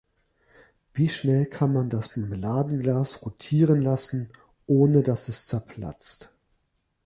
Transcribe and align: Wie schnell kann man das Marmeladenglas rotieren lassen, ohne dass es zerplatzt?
Wie 0.95 1.07
schnell 1.09 1.45
kann 1.45 1.73
man 1.73 1.91
das 1.91 2.17
Marmeladenglas 2.17 3.21
rotieren 3.23 3.81
lassen, 3.83 4.31
ohne 4.65 5.03
dass 5.03 5.27
es 5.27 5.45
zerplatzt? 5.45 6.31